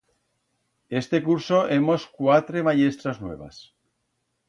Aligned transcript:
Este 1.01 1.21
curso 1.21 1.67
hemos 1.69 2.07
cuatre 2.07 2.63
mayestras 2.63 3.21
nuevas. 3.21 3.75